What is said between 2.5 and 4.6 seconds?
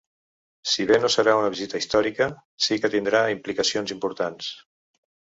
sí que tindrà implicacions importants.